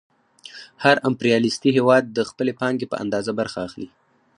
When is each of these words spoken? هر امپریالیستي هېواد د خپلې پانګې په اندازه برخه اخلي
هر 0.83 0.95
امپریالیستي 1.09 1.69
هېواد 1.77 2.03
د 2.07 2.19
خپلې 2.29 2.51
پانګې 2.59 2.87
په 2.91 2.95
اندازه 3.03 3.31
برخه 3.39 3.59
اخلي 3.67 3.87